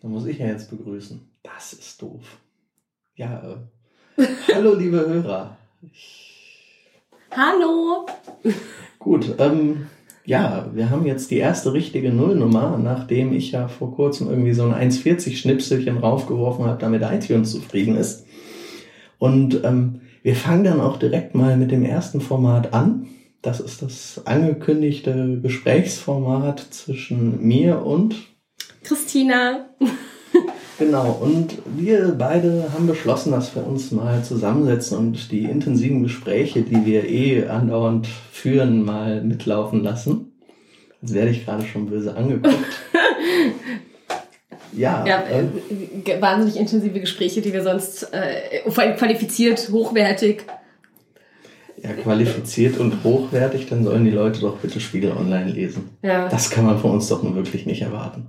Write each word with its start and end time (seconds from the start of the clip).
Da 0.00 0.08
muss 0.08 0.26
ich 0.26 0.38
ja 0.38 0.46
jetzt 0.46 0.70
begrüßen. 0.70 1.20
Das 1.42 1.72
ist 1.72 2.00
doof. 2.00 2.38
Ja, 3.16 3.58
äh, 4.16 4.26
hallo 4.54 4.74
liebe 4.74 4.98
Hörer. 4.98 5.56
Hallo. 7.32 8.06
Gut, 8.98 9.34
ähm, 9.38 9.86
ja, 10.24 10.70
wir 10.72 10.90
haben 10.90 11.04
jetzt 11.04 11.30
die 11.30 11.38
erste 11.38 11.72
richtige 11.72 12.12
Nullnummer, 12.12 12.78
nachdem 12.78 13.32
ich 13.32 13.52
ja 13.52 13.66
vor 13.66 13.94
kurzem 13.94 14.28
irgendwie 14.28 14.52
so 14.52 14.64
ein 14.64 14.90
1,40-Schnipselchen 14.90 15.98
raufgeworfen 15.98 16.66
habe, 16.66 16.78
damit 16.78 17.02
iTunes 17.02 17.50
zufrieden 17.50 17.96
ist. 17.96 18.24
Und 19.18 19.64
ähm, 19.64 20.02
wir 20.22 20.36
fangen 20.36 20.64
dann 20.64 20.80
auch 20.80 20.98
direkt 20.98 21.34
mal 21.34 21.56
mit 21.56 21.72
dem 21.72 21.84
ersten 21.84 22.20
Format 22.20 22.72
an. 22.72 23.08
Das 23.42 23.58
ist 23.58 23.82
das 23.82 24.22
angekündigte 24.26 25.40
Gesprächsformat 25.40 26.60
zwischen 26.60 27.42
mir 27.42 27.84
und 27.84 28.14
Christina. 28.88 29.68
Genau, 30.78 31.18
und 31.20 31.58
wir 31.76 32.14
beide 32.16 32.68
haben 32.72 32.86
beschlossen, 32.86 33.32
dass 33.32 33.54
wir 33.56 33.66
uns 33.66 33.90
mal 33.90 34.22
zusammensetzen 34.22 34.96
und 34.96 35.32
die 35.32 35.42
intensiven 35.42 36.04
Gespräche, 36.04 36.62
die 36.62 36.86
wir 36.86 37.08
eh 37.08 37.48
andauernd 37.48 38.06
führen, 38.30 38.84
mal 38.84 39.22
mitlaufen 39.24 39.82
lassen. 39.82 40.32
Jetzt 41.02 41.14
werde 41.14 41.30
ich 41.30 41.44
gerade 41.44 41.64
schon 41.64 41.86
böse 41.86 42.16
angeguckt. 42.16 42.54
ja, 44.72 45.04
ja 45.04 45.24
äh, 45.24 46.22
wahnsinnig 46.22 46.56
intensive 46.56 47.00
Gespräche, 47.00 47.40
die 47.40 47.52
wir 47.52 47.64
sonst 47.64 48.12
äh, 48.12 48.60
qualifiziert, 48.70 49.70
hochwertig. 49.72 50.44
Ja, 51.82 51.92
qualifiziert 51.92 52.78
und 52.78 53.02
hochwertig, 53.02 53.68
dann 53.68 53.82
sollen 53.82 54.04
die 54.04 54.10
Leute 54.12 54.40
doch 54.40 54.58
bitte 54.58 54.78
Spiegel 54.78 55.10
online 55.10 55.50
lesen. 55.50 55.90
Ja. 56.02 56.28
Das 56.28 56.50
kann 56.50 56.66
man 56.66 56.78
von 56.78 56.92
uns 56.92 57.08
doch 57.08 57.24
nun 57.24 57.34
wirklich 57.34 57.66
nicht 57.66 57.82
erwarten. 57.82 58.28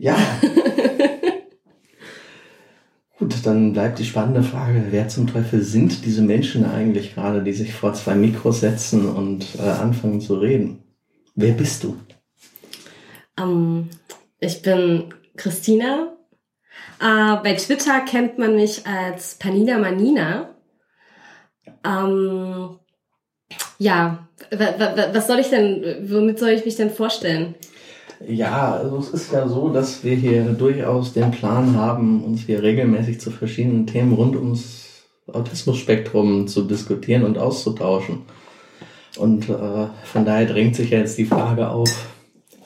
Ja. 0.00 0.16
Gut, 3.18 3.34
dann 3.44 3.72
bleibt 3.72 3.98
die 3.98 4.04
spannende 4.04 4.44
Frage, 4.44 4.86
wer 4.90 5.08
zum 5.08 5.26
Teufel 5.26 5.62
sind 5.62 6.04
diese 6.04 6.22
Menschen 6.22 6.64
eigentlich 6.64 7.14
gerade, 7.14 7.42
die 7.42 7.52
sich 7.52 7.74
vor 7.74 7.94
zwei 7.94 8.14
Mikros 8.14 8.60
setzen 8.60 9.08
und 9.08 9.56
äh, 9.58 9.62
anfangen 9.62 10.20
zu 10.20 10.36
reden? 10.36 10.84
Wer 11.34 11.52
bist 11.52 11.82
du? 11.82 11.96
Um, 13.40 13.90
ähm, 13.90 13.90
ich 14.38 14.62
bin 14.62 15.14
Christina. 15.36 16.14
Uh, 17.02 17.42
bei 17.42 17.54
Twitter 17.54 18.00
kennt 18.00 18.38
man 18.38 18.54
mich 18.54 18.86
als 18.86 19.34
Panina 19.34 19.78
Manina. 19.78 20.54
Um, 21.84 21.90
ähm, 21.90 22.78
ja, 23.78 24.28
was 24.50 25.26
soll 25.26 25.40
ich 25.40 25.48
denn, 25.48 26.08
womit 26.08 26.38
soll 26.38 26.50
ich 26.50 26.64
mich 26.64 26.76
denn 26.76 26.90
vorstellen? 26.90 27.56
Ja, 28.26 28.72
also 28.72 28.98
es 28.98 29.10
ist 29.10 29.32
ja 29.32 29.46
so, 29.46 29.68
dass 29.68 30.02
wir 30.02 30.14
hier 30.16 30.44
durchaus 30.44 31.12
den 31.12 31.30
Plan 31.30 31.76
haben, 31.76 32.24
uns 32.24 32.42
hier 32.42 32.62
regelmäßig 32.62 33.20
zu 33.20 33.30
verschiedenen 33.30 33.86
Themen 33.86 34.12
rund 34.12 34.34
ums 34.36 35.04
Autismus-Spektrum 35.32 36.48
zu 36.48 36.62
diskutieren 36.62 37.24
und 37.24 37.38
auszutauschen. 37.38 38.22
Und 39.18 39.48
äh, 39.48 39.86
von 40.04 40.24
daher 40.24 40.46
drängt 40.46 40.76
sich 40.76 40.90
ja 40.90 40.98
jetzt 40.98 41.18
die 41.18 41.26
Frage 41.26 41.68
auf, 41.68 41.90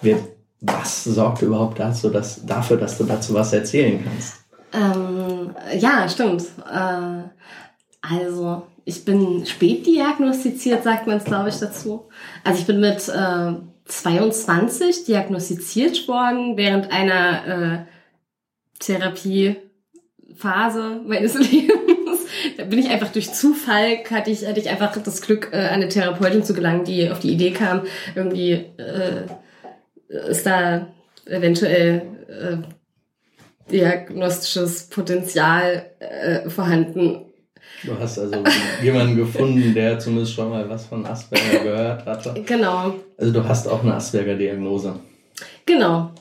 wer, 0.00 0.18
was 0.60 1.04
sorgt 1.04 1.42
überhaupt 1.42 1.78
dazu, 1.78 2.08
dass, 2.08 2.44
dafür, 2.46 2.76
dass 2.76 2.98
du 2.98 3.04
dazu 3.04 3.34
was 3.34 3.52
erzählen 3.52 4.02
kannst? 4.02 4.36
Ähm, 4.72 5.54
ja, 5.78 6.08
stimmt. 6.08 6.44
Äh, 6.70 7.28
also, 8.00 8.62
ich 8.84 9.04
bin 9.04 9.44
spät 9.46 9.86
diagnostiziert, 9.86 10.82
sagt 10.82 11.06
man 11.06 11.18
es, 11.18 11.24
glaube 11.24 11.50
ich, 11.50 11.58
dazu. 11.58 12.08
Also 12.42 12.60
ich 12.60 12.66
bin 12.66 12.80
mit 12.80 13.08
äh, 13.08 13.52
22 14.00 15.04
diagnostiziert 15.04 16.08
worden 16.08 16.56
während 16.56 16.90
einer 16.90 17.46
äh, 17.46 17.84
Therapiephase 18.78 21.02
meines 21.06 21.34
Lebens. 21.38 22.20
Da 22.56 22.64
bin 22.64 22.78
ich 22.78 22.88
einfach 22.88 23.12
durch 23.12 23.30
Zufall, 23.32 23.98
hatte 24.10 24.30
ich, 24.30 24.46
hatte 24.46 24.60
ich 24.60 24.70
einfach 24.70 24.96
das 24.96 25.20
Glück, 25.20 25.50
äh, 25.52 25.68
eine 25.68 25.88
Therapeutin 25.88 26.42
zu 26.42 26.54
gelangen, 26.54 26.84
die 26.84 27.10
auf 27.10 27.18
die 27.20 27.32
Idee 27.32 27.50
kam, 27.52 27.82
irgendwie 28.14 28.52
äh, 28.52 29.26
ist 30.08 30.46
da 30.46 30.88
eventuell 31.26 32.02
äh, 32.28 32.56
diagnostisches 33.70 34.88
Potenzial 34.88 35.90
äh, 36.00 36.48
vorhanden 36.48 37.26
Du 37.84 37.98
hast 37.98 38.18
also 38.18 38.36
jemanden 38.82 39.16
gefunden, 39.16 39.74
der 39.74 39.98
zumindest 39.98 40.34
schon 40.34 40.50
mal 40.50 40.68
was 40.68 40.86
von 40.86 41.04
Asperger 41.04 41.64
gehört 41.64 42.06
hatte. 42.06 42.42
Genau. 42.46 42.94
Also 43.18 43.32
du 43.32 43.44
hast 43.44 43.66
auch 43.66 43.82
eine 43.82 43.94
Asperger-Diagnose. 43.94 45.00
Genau. 45.66 46.12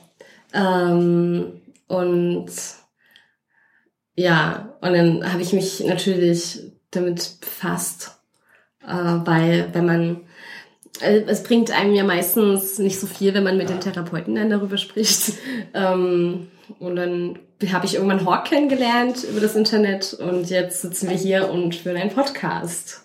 Ähm, 0.52 1.60
und 1.86 2.50
ja, 4.14 4.76
und 4.80 4.92
dann 4.92 5.32
habe 5.32 5.42
ich 5.42 5.52
mich 5.52 5.80
natürlich 5.80 6.60
damit 6.90 7.40
befasst, 7.40 8.18
äh, 8.86 8.92
weil 8.92 9.68
wenn 9.72 9.86
man 9.86 10.20
äh, 11.00 11.22
es 11.26 11.42
bringt 11.42 11.70
einem 11.70 11.94
ja 11.94 12.04
meistens 12.04 12.78
nicht 12.78 12.98
so 13.00 13.06
viel, 13.06 13.34
wenn 13.34 13.44
man 13.44 13.56
mit 13.56 13.68
den 13.68 13.80
Therapeuten 13.80 14.34
dann 14.34 14.50
darüber 14.50 14.76
spricht. 14.76 15.34
Ähm, 15.74 16.48
und 16.78 16.96
dann 16.96 17.38
habe 17.70 17.86
ich 17.86 17.94
irgendwann 17.94 18.26
Hawk 18.26 18.46
kennengelernt 18.46 19.24
über 19.30 19.40
das 19.40 19.56
Internet 19.56 20.14
und 20.14 20.50
jetzt 20.50 20.82
sitzen 20.82 21.08
wir 21.08 21.16
hier 21.16 21.50
und 21.50 21.74
führen 21.74 21.96
einen 21.96 22.10
Podcast 22.10 23.02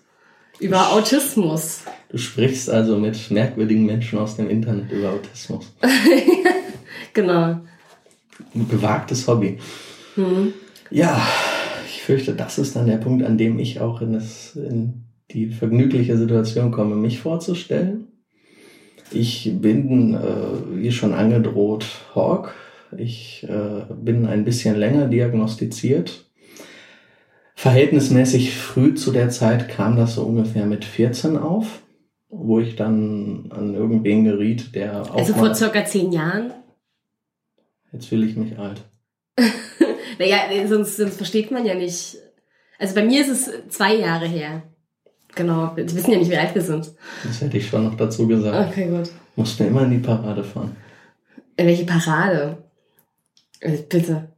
über 0.59 0.91
Autismus. 0.91 1.81
Du 2.09 2.17
sprichst 2.17 2.69
also 2.69 2.97
mit 2.97 3.29
merkwürdigen 3.29 3.85
Menschen 3.85 4.19
aus 4.19 4.37
dem 4.37 4.49
Internet 4.49 4.91
über 4.91 5.11
Autismus. 5.11 5.71
genau. 7.13 7.59
Ein 8.55 8.69
gewagtes 8.69 9.27
Hobby. 9.27 9.59
Mhm. 10.15 10.53
Ja, 10.89 11.21
ich 11.87 12.01
fürchte, 12.01 12.33
das 12.33 12.57
ist 12.57 12.75
dann 12.75 12.87
der 12.87 12.97
Punkt, 12.97 13.25
an 13.25 13.37
dem 13.37 13.59
ich 13.59 13.79
auch 13.81 14.01
in, 14.01 14.13
das, 14.13 14.55
in 14.55 15.05
die 15.31 15.47
vergnügliche 15.47 16.17
Situation 16.17 16.71
komme, 16.71 16.95
mich 16.95 17.19
vorzustellen. 17.19 18.07
Ich 19.11 19.51
bin, 19.61 20.15
äh, 20.15 20.81
wie 20.81 20.91
schon 20.91 21.13
angedroht, 21.13 21.85
Hawk 22.15 22.53
ich 22.95 23.45
äh, 23.49 23.85
bin 23.93 24.25
ein 24.25 24.45
bisschen 24.45 24.77
länger 24.77 25.07
diagnostiziert. 25.07 26.25
Verhältnismäßig 27.55 28.55
früh 28.55 28.93
zu 28.93 29.11
der 29.11 29.29
Zeit 29.29 29.67
kam 29.67 29.97
das 29.97 30.15
so 30.15 30.23
ungefähr 30.23 30.65
mit 30.65 30.85
14 30.85 31.37
auf, 31.37 31.81
wo 32.29 32.59
ich 32.59 32.75
dann 32.75 33.51
an 33.51 33.73
irgendwen 33.73 34.25
geriet, 34.25 34.75
der 34.75 35.01
auch. 35.01 35.15
Also 35.15 35.33
vor 35.33 35.55
circa 35.55 35.83
zehn 35.83 36.11
Jahren? 36.11 36.53
Jetzt 37.91 38.07
fühle 38.07 38.25
ich 38.27 38.35
mich 38.35 38.59
alt. 38.59 38.83
naja, 40.19 40.67
sonst, 40.67 40.97
sonst 40.97 41.17
versteht 41.17 41.51
man 41.51 41.65
ja 41.65 41.73
nicht. 41.73 42.17
Also 42.79 42.93
bei 42.93 43.03
mir 43.03 43.21
ist 43.21 43.29
es 43.29 43.51
zwei 43.69 43.95
Jahre 43.95 44.27
her. 44.27 44.63
Genau, 45.35 45.73
die 45.75 45.95
wissen 45.95 46.11
ja 46.11 46.17
nicht, 46.17 46.31
wie 46.31 46.37
alt 46.37 46.53
wir 46.55 46.61
sind. 46.61 46.91
Das 47.23 47.41
hätte 47.41 47.57
ich 47.57 47.67
schon 47.67 47.83
noch 47.83 47.95
dazu 47.95 48.27
gesagt. 48.27 48.71
Okay, 48.71 48.87
gut. 48.87 49.09
Mussten 49.35 49.67
immer 49.67 49.83
in 49.83 49.91
die 49.91 49.97
Parade 49.97 50.43
fahren. 50.43 50.75
In 51.55 51.67
welche 51.67 51.85
Parade? 51.85 52.57
Äh, 53.59 53.77
bitte. 53.89 54.29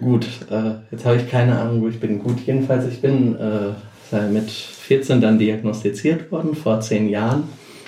Gut, 0.00 0.26
äh, 0.50 0.74
jetzt 0.90 1.04
habe 1.04 1.16
ich 1.16 1.30
keine 1.30 1.58
Ahnung, 1.58 1.82
wo 1.82 1.88
ich 1.88 2.00
bin. 2.00 2.18
Gut, 2.18 2.40
jedenfalls, 2.46 2.86
ich 2.86 3.00
bin 3.00 3.36
äh, 3.36 4.28
mit 4.28 4.50
14 4.50 5.20
dann 5.20 5.38
diagnostiziert 5.38 6.30
worden, 6.30 6.54
vor 6.54 6.80
zehn 6.80 7.08
Jahren. 7.08 7.44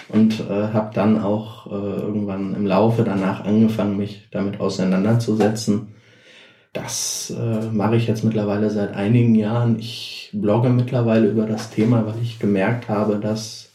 Und 0.09 0.41
äh, 0.41 0.69
habe 0.73 0.91
dann 0.95 1.21
auch 1.21 1.67
äh, 1.67 1.71
irgendwann 1.71 2.55
im 2.55 2.67
Laufe 2.67 3.05
danach 3.05 3.45
angefangen, 3.45 3.97
mich 3.97 4.29
damit 4.31 4.61
auseinanderzusetzen. 4.61 5.95
Das 6.75 7.33
äh, 7.37 7.71
mache 7.71 7.97
ich 7.97 8.07
jetzt 8.07 8.23
mittlerweile 8.23 8.69
seit 8.69 8.95
einigen 8.95 9.35
Jahren. 9.35 9.79
Ich 9.79 10.31
blogge 10.33 10.69
mittlerweile 10.69 11.29
über 11.29 11.47
das 11.47 11.71
Thema, 11.71 12.05
weil 12.07 12.21
ich 12.23 12.39
gemerkt 12.39 12.89
habe, 12.89 13.17
dass 13.17 13.71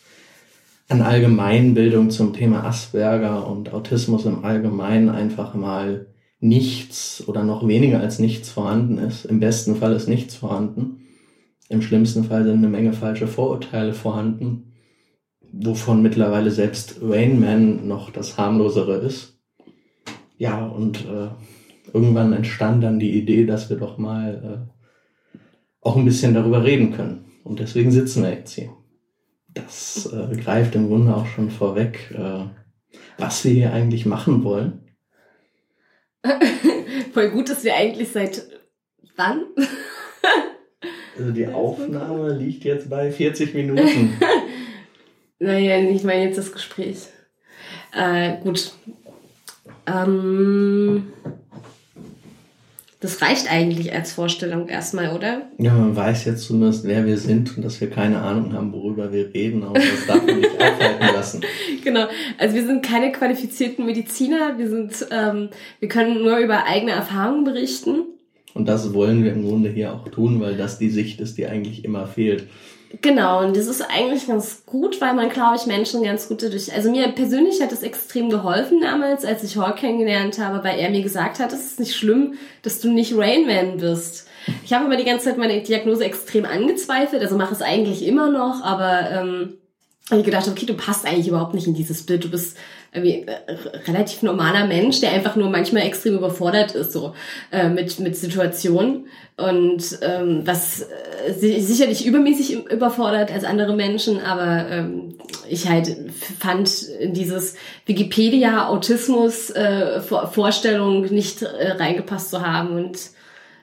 an 0.89 1.03
Allgemeinbildung 1.03 2.09
zum 2.09 2.33
Thema 2.33 2.63
Asperger 2.63 3.47
und 3.47 3.71
Autismus 3.71 4.25
im 4.25 4.43
Allgemeinen 4.43 5.09
einfach 5.09 5.53
mal 5.53 6.07
nichts 6.39 7.23
oder 7.27 7.43
noch 7.43 7.67
weniger 7.67 7.99
als 7.99 8.17
nichts 8.17 8.49
vorhanden 8.49 8.97
ist. 8.97 9.25
Im 9.25 9.39
besten 9.39 9.75
Fall 9.75 9.93
ist 9.93 10.07
nichts 10.07 10.33
vorhanden. 10.33 11.01
Im 11.69 11.83
schlimmsten 11.83 12.23
Fall 12.23 12.43
sind 12.43 12.57
eine 12.57 12.69
Menge 12.69 12.93
falsche 12.93 13.27
Vorurteile 13.27 13.93
vorhanden, 13.93 14.73
wovon 15.53 16.01
mittlerweile 16.01 16.49
selbst 16.49 16.99
Rainman 17.03 17.87
noch 17.87 18.09
das 18.09 18.39
harmlosere 18.39 18.95
ist. 18.95 19.39
Ja, 20.37 20.65
und 20.65 21.05
äh, 21.05 21.27
irgendwann 21.93 22.33
entstand 22.33 22.83
dann 22.83 22.97
die 22.97 23.11
Idee, 23.11 23.45
dass 23.45 23.69
wir 23.69 23.77
doch 23.77 23.99
mal 23.99 24.65
äh, 24.65 25.39
auch 25.81 25.97
ein 25.97 26.05
bisschen 26.05 26.33
darüber 26.33 26.63
reden 26.63 26.93
können. 26.93 27.25
Und 27.43 27.59
deswegen 27.59 27.91
sitzen 27.91 28.23
wir 28.23 28.31
jetzt 28.31 28.53
hier 28.53 28.69
das 29.63 30.11
äh, 30.11 30.35
greift 30.35 30.75
im 30.75 30.87
Grunde 30.87 31.15
auch 31.15 31.27
schon 31.27 31.49
vorweg, 31.49 32.11
äh, 32.17 32.45
was 33.17 33.43
wir 33.43 33.51
hier 33.51 33.73
eigentlich 33.73 34.05
machen 34.05 34.43
wollen. 34.43 34.81
Voll 37.13 37.29
gut, 37.31 37.49
dass 37.49 37.63
wir 37.63 37.75
eigentlich 37.75 38.09
seit 38.11 38.43
wann? 39.15 39.43
also 41.17 41.31
die 41.31 41.47
Aufnahme 41.47 42.33
liegt 42.33 42.63
jetzt 42.63 42.89
bei 42.89 43.11
40 43.11 43.53
Minuten. 43.53 44.19
naja, 45.39 45.77
ich 45.77 46.03
meine 46.03 46.25
jetzt 46.25 46.37
das 46.37 46.51
Gespräch. 46.51 47.07
Äh, 47.93 48.37
gut. 48.41 48.73
Ähm, 49.85 51.13
das 53.01 53.21
reicht 53.21 53.49
eigentlich 53.49 53.93
als 53.93 54.11
Vorstellung 54.11 54.67
erstmal, 54.67 55.15
oder? 55.15 55.43
Ja, 55.57 55.73
man 55.73 55.95
weiß 55.95 56.25
jetzt 56.25 56.43
zumindest, 56.43 56.83
wer 56.83 57.05
wir 57.05 57.17
sind 57.17 57.55
und 57.55 57.63
dass 57.63 57.79
wir 57.79 57.89
keine 57.89 58.21
Ahnung 58.21 58.53
haben, 58.53 58.73
worüber 58.73 59.13
wir 59.13 59.33
reden, 59.33 59.63
aber 59.63 59.75
das 59.75 60.05
darf 60.05 60.25
man 60.25 60.37
nicht 60.37 60.51
aufhalten 60.55 61.15
lassen. 61.15 61.41
Genau. 61.81 62.07
Also 62.37 62.55
wir 62.55 62.65
sind 62.65 62.85
keine 62.85 63.11
qualifizierten 63.11 63.85
Mediziner, 63.85 64.57
wir 64.57 64.69
sind, 64.69 65.07
ähm, 65.11 65.49
wir 65.79 65.87
können 65.87 66.21
nur 66.21 66.37
über 66.37 66.65
eigene 66.65 66.91
Erfahrungen 66.91 67.45
berichten. 67.45 68.01
Und 68.53 68.67
das 68.67 68.93
wollen 68.93 69.23
wir 69.23 69.31
im 69.31 69.45
Grunde 69.45 69.69
hier 69.69 69.93
auch 69.93 70.09
tun, 70.09 70.41
weil 70.41 70.57
das 70.57 70.77
die 70.77 70.89
Sicht 70.89 71.21
ist, 71.21 71.37
die 71.37 71.47
eigentlich 71.47 71.85
immer 71.85 72.05
fehlt. 72.05 72.47
Genau, 73.01 73.45
und 73.45 73.55
das 73.55 73.67
ist 73.67 73.81
eigentlich 73.81 74.27
ganz 74.27 74.63
gut, 74.65 74.99
weil 74.99 75.13
man, 75.13 75.29
glaube 75.29 75.57
ich, 75.57 75.67
Menschen 75.67 76.01
ganz 76.01 76.27
gut 76.27 76.41
dadurch. 76.41 76.73
Also 76.73 76.89
mir 76.89 77.07
persönlich 77.09 77.61
hat 77.61 77.71
es 77.71 77.83
extrem 77.83 78.29
geholfen 78.31 78.81
damals, 78.81 79.23
als 79.25 79.43
ich 79.43 79.57
Hawk 79.57 79.77
kennengelernt 79.77 80.39
habe, 80.39 80.63
weil 80.63 80.79
er 80.79 80.89
mir 80.89 81.03
gesagt 81.03 81.39
hat, 81.39 81.53
es 81.53 81.65
ist 81.65 81.79
nicht 81.79 81.95
schlimm, 81.95 82.33
dass 82.63 82.81
du 82.81 82.91
nicht 82.91 83.15
Rainman 83.15 83.77
bist. 83.77 84.27
Ich 84.65 84.73
habe 84.73 84.85
aber 84.85 84.95
die 84.95 85.03
ganze 85.03 85.25
Zeit 85.25 85.37
meine 85.37 85.61
Diagnose 85.61 86.03
extrem 86.03 86.45
angezweifelt, 86.45 87.21
also 87.21 87.37
mache 87.37 87.53
es 87.53 87.61
eigentlich 87.61 88.03
immer 88.05 88.31
noch, 88.31 88.63
aber 88.63 89.11
ähm, 89.11 89.59
ich 90.17 90.25
gedacht, 90.25 90.47
okay, 90.47 90.65
du 90.65 90.73
passt 90.73 91.05
eigentlich 91.05 91.27
überhaupt 91.27 91.53
nicht 91.53 91.67
in 91.67 91.75
dieses 91.75 92.03
Bild. 92.03 92.23
Du 92.23 92.31
bist 92.31 92.57
relativ 92.93 94.23
normaler 94.23 94.65
Mensch, 94.65 94.99
der 94.99 95.11
einfach 95.11 95.35
nur 95.35 95.49
manchmal 95.49 95.83
extrem 95.83 96.15
überfordert 96.15 96.73
ist 96.73 96.91
so 96.91 97.13
äh, 97.51 97.69
mit 97.69 97.99
mit 97.99 98.17
Situationen 98.17 99.07
und 99.37 99.99
ähm, 100.01 100.41
was 100.45 100.81
äh, 100.81 101.31
sicherlich 101.33 102.05
übermäßig 102.05 102.71
überfordert 102.71 103.31
als 103.31 103.43
andere 103.43 103.75
Menschen, 103.75 104.19
aber 104.21 104.69
ähm, 104.69 105.15
ich 105.47 105.69
halt 105.69 105.95
fand 106.39 106.69
dieses 107.03 107.55
Wikipedia 107.85 108.67
Autismus 108.67 109.51
äh, 109.51 110.01
Vorstellung 110.01 111.03
nicht 111.13 111.43
äh, 111.43 111.71
reingepasst 111.73 112.31
zu 112.31 112.41
haben 112.41 112.71
und 112.71 112.97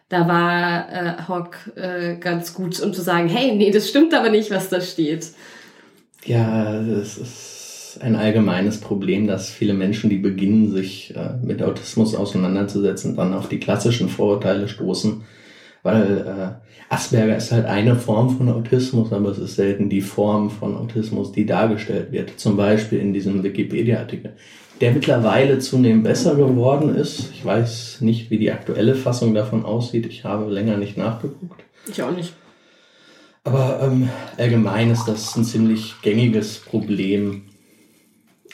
da 0.09 0.29
war 0.29 0.93
äh, 0.93 1.23
Hawk 1.27 1.57
äh, 1.75 2.17
ganz 2.17 2.55
gut, 2.55 2.79
um 2.81 2.95
zu 2.95 3.03
sagen, 3.03 3.29
hey, 3.29 3.57
nee, 3.57 3.73
das 3.73 3.89
stimmt 3.89 4.15
aber 4.15 4.31
nicht, 4.31 4.53
was 4.53 4.69
da 4.69 4.81
steht. 4.81 5.27
Ja, 6.25 6.81
das 6.81 7.19
ist 7.19 7.56
ein 8.03 8.17
allgemeines 8.17 8.81
Problem, 8.81 9.27
dass 9.27 9.51
viele 9.51 9.75
Menschen, 9.75 10.11
die 10.11 10.19
beginnen, 10.19 10.71
sich 10.71 11.15
äh, 11.17 11.35
mit 11.43 11.63
Autismus 11.63 12.15
auseinanderzusetzen, 12.15 13.17
dann 13.17 13.35
auf 13.35 13.49
die 13.49 13.59
klassischen 13.59 14.09
Vorurteile 14.09 14.69
stoßen. 14.69 15.23
Weil 15.83 16.27
äh, 16.27 16.93
Asperger 16.93 17.37
ist 17.37 17.53
halt 17.53 17.67
eine 17.67 17.97
Form 17.97 18.37
von 18.37 18.49
Autismus, 18.49 19.13
aber 19.13 19.31
es 19.31 19.39
ist 19.39 19.57
selten 19.57 19.89
die 19.89 20.01
Form 20.01 20.51
von 20.51 20.77
Autismus, 20.77 21.33
die 21.33 21.47
dargestellt 21.47 22.13
wird. 22.13 22.39
Zum 22.39 22.57
Beispiel 22.57 22.99
in 22.99 23.13
diesem 23.13 23.43
Wikipedia-Artikel, 23.43 24.35
der 24.81 24.93
mittlerweile 24.93 25.59
zunehmend 25.59 26.05
besser 26.05 26.35
geworden 26.35 26.95
ist. 26.95 27.31
Ich 27.33 27.45
weiß 27.45 28.01
nicht, 28.01 28.31
wie 28.31 28.39
die 28.39 28.53
aktuelle 28.53 28.95
Fassung 28.95 29.35
davon 29.35 29.65
aussieht. 29.65 30.07
Ich 30.07 30.25
habe 30.25 30.51
länger 30.51 30.77
nicht 30.77 30.97
nachgeguckt. 30.97 31.65
Ich 31.89 32.03
auch 32.03 32.15
nicht. 32.15 32.35
Aber 33.47 33.81
ähm, 33.81 34.09
allgemein 34.39 34.91
ist 34.91 35.07
das 35.07 35.37
ein 35.37 35.45
ziemlich 35.45 35.95
gängiges 36.03 36.59
Problem, 36.59 37.43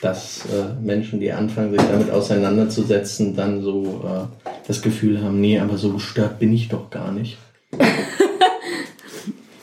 dass 0.03 0.45
äh, 0.45 0.73
Menschen, 0.81 1.19
die 1.19 1.31
anfangen, 1.31 1.71
sich 1.71 1.81
damit 1.81 2.09
auseinanderzusetzen, 2.09 3.35
dann 3.35 3.61
so 3.61 4.03
äh, 4.05 4.25
das 4.67 4.81
Gefühl 4.81 5.23
haben, 5.23 5.39
nee, 5.39 5.59
aber 5.59 5.77
so 5.77 5.93
gestört 5.93 6.39
bin 6.39 6.53
ich 6.53 6.67
doch 6.67 6.89
gar 6.89 7.11
nicht. 7.11 7.37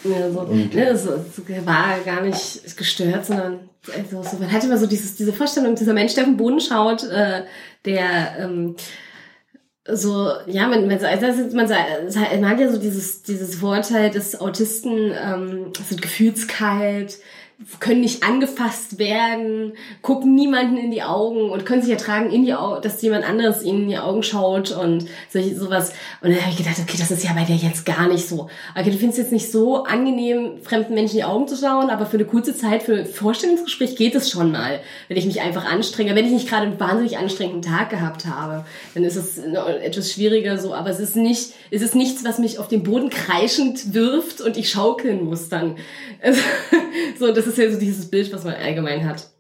ja, 0.05 0.31
so, 0.33 0.41
Und, 0.41 0.75
ne, 0.75 0.89
es, 0.89 1.05
es 1.05 1.67
war 1.67 1.99
gar 2.05 2.23
nicht 2.23 2.77
gestört, 2.77 3.27
sondern 3.27 3.69
also, 3.95 4.23
so, 4.23 4.39
man 4.39 4.51
hatte 4.51 4.67
immer 4.67 4.79
so 4.79 4.87
dieses, 4.87 5.15
diese 5.17 5.33
Vorstellung, 5.33 5.75
dieser 5.75 5.93
Mensch, 5.93 6.15
der 6.15 6.25
auf 6.25 6.31
den 6.31 6.37
Boden 6.37 6.61
schaut, 6.61 7.05
äh, 7.05 7.43
der 7.85 8.39
ähm, 8.39 8.77
so, 9.93 10.31
ja, 10.47 10.69
man, 10.69 10.87
man, 10.87 11.05
also 11.05 11.57
man, 11.57 11.69
man 11.69 12.49
hat 12.49 12.61
ja 12.61 12.71
so 12.71 12.79
dieses, 12.79 13.23
dieses 13.23 13.57
Vorteil, 13.57 14.11
dass 14.11 14.41
Autisten 14.41 15.13
ähm, 15.13 15.73
sind 15.89 16.01
gefühlskalt, 16.03 17.19
können 17.79 18.01
nicht 18.01 18.23
angefasst 18.23 18.99
werden, 18.99 19.75
gucken 20.01 20.35
niemanden 20.35 20.79
in 20.79 20.91
die 20.91 21.03
Augen 21.03 21.51
und 21.51 21.67
können 21.67 21.83
sich 21.83 21.91
ertragen, 21.91 22.31
in 22.31 22.45
die 22.45 22.55
Augen, 22.55 22.81
dass 22.81 23.03
jemand 23.03 23.29
anderes 23.29 23.63
ihnen 23.63 23.83
in 23.83 23.89
die 23.89 23.99
Augen 23.99 24.23
schaut 24.23 24.71
und 24.71 25.07
solche, 25.29 25.55
sowas. 25.55 25.93
Und 26.23 26.31
dann 26.31 26.41
habe 26.41 26.51
ich 26.51 26.57
gedacht, 26.57 26.77
okay, 26.81 26.97
das 26.99 27.11
ist 27.11 27.23
ja 27.23 27.35
bei 27.35 27.45
dir 27.45 27.57
jetzt 27.57 27.85
gar 27.85 28.09
nicht 28.09 28.27
so. 28.27 28.49
Okay, 28.75 28.91
du 28.91 28.97
findest 28.97 29.19
jetzt 29.19 29.33
nicht 29.33 29.53
so 29.53 29.85
angenehm, 29.85 30.63
fremden 30.63 30.95
Menschen 30.95 31.13
in 31.13 31.19
die 31.19 31.25
Augen 31.25 31.49
zu 31.49 31.57
schauen, 31.57 31.91
aber 31.91 32.07
für 32.07 32.17
eine 32.17 32.25
kurze 32.25 32.57
Zeit, 32.57 32.83
für 32.83 33.05
Vorstellungsgespräch 33.05 33.95
geht 33.95 34.15
es 34.15 34.31
schon 34.31 34.53
mal, 34.53 34.81
wenn 35.09 35.19
ich 35.19 35.27
mich 35.27 35.43
einfach 35.43 35.67
anstrenge. 35.67 36.15
Wenn 36.15 36.25
ich 36.25 36.33
nicht 36.33 36.49
gerade 36.49 36.67
einen 36.67 36.81
wahnsinnig 36.81 37.19
anstrengenden 37.19 37.63
Tag 37.63 37.91
gehabt 37.91 38.25
habe, 38.25 38.65
dann 38.95 39.05
ist 39.05 39.17
es 39.17 39.37
etwas 39.37 40.13
schwieriger 40.13 40.57
so, 40.57 40.73
aber 40.73 40.89
es 40.89 40.99
ist 40.99 41.15
nicht, 41.15 41.53
es 41.71 41.83
ist 41.83 41.95
nichts, 41.95 42.25
was 42.25 42.39
mich 42.39 42.59
auf 42.59 42.69
den 42.69 42.85
Boden 42.85 43.11
kreischend 43.11 43.93
wirft 43.93 44.41
und 44.41 44.57
ich 44.57 44.71
schaukeln 44.71 45.25
muss 45.25 45.51
dann. 45.51 45.77
so, 47.19 47.33
das 47.33 47.50
ist 47.51 47.59
ja 47.59 47.71
so 47.71 47.79
dieses 47.79 48.11
Bild, 48.11 48.33
was 48.33 48.45
man 48.45 48.55
allgemein 48.55 49.09
hat. 49.09 49.31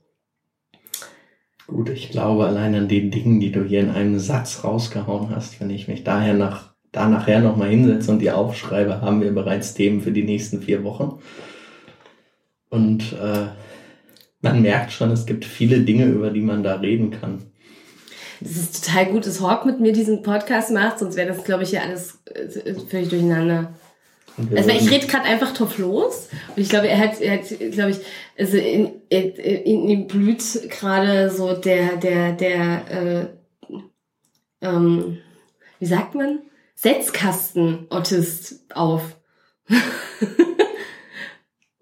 Gut, 1.66 1.88
ich 1.88 2.10
glaube 2.10 2.46
allein 2.46 2.74
an 2.74 2.88
den 2.88 3.10
Dingen, 3.10 3.38
die 3.38 3.52
du 3.52 3.62
hier 3.62 3.80
in 3.80 3.90
einem 3.90 4.18
Satz 4.18 4.64
rausgehauen 4.64 5.30
hast, 5.30 5.60
wenn 5.60 5.70
ich 5.70 5.86
mich 5.86 6.02
daher 6.02 6.34
nach, 6.34 6.74
da 6.90 7.08
nachher 7.08 7.40
nochmal 7.40 7.70
hinsetze 7.70 8.10
und 8.10 8.18
die 8.18 8.32
aufschreibe, 8.32 9.00
haben 9.00 9.20
wir 9.20 9.32
bereits 9.32 9.74
Themen 9.74 10.00
für 10.00 10.10
die 10.10 10.24
nächsten 10.24 10.62
vier 10.62 10.82
Wochen. 10.82 11.20
Und 12.70 13.12
äh, 13.12 13.46
man 14.40 14.62
merkt 14.62 14.92
schon, 14.92 15.10
es 15.10 15.26
gibt 15.26 15.44
viele 15.44 15.80
Dinge, 15.80 16.06
über 16.06 16.30
die 16.30 16.40
man 16.40 16.62
da 16.62 16.74
reden 16.74 17.12
kann. 17.12 17.44
Das 18.40 18.52
ist 18.52 18.84
total 18.84 19.06
gut, 19.06 19.26
dass 19.26 19.40
Hawk 19.40 19.66
mit 19.66 19.80
mir 19.80 19.92
diesen 19.92 20.22
Podcast 20.22 20.72
macht, 20.72 20.98
sonst 20.98 21.16
wäre 21.16 21.28
das, 21.28 21.44
glaube 21.44 21.62
ich, 21.62 21.72
ja 21.72 21.82
alles 21.82 22.22
äh, 22.34 22.74
völlig 22.74 23.10
durcheinander. 23.10 23.74
Also 24.56 24.70
ich 24.70 24.90
rede 24.90 25.06
gerade 25.06 25.24
einfach 25.24 25.52
drauf 25.52 25.78
los 25.78 26.28
und 26.56 26.62
ich 26.62 26.68
glaube, 26.68 26.88
er 26.88 26.98
hat, 26.98 27.20
er 27.20 27.38
hat, 27.38 27.46
glaube 27.72 27.90
ich, 27.90 27.98
also 28.38 28.56
in, 28.56 28.90
in, 29.08 29.30
in 29.34 29.88
ihm 29.88 30.06
blüht 30.06 30.42
gerade 30.70 31.30
so 31.30 31.54
der, 31.54 31.96
der, 31.96 32.32
der, 32.32 32.90
äh, 32.90 33.26
ähm, 34.62 35.18
wie 35.78 35.86
sagt 35.86 36.14
man, 36.14 36.40
Setzkasten-Autist 36.74 38.60
auf. 38.74 39.16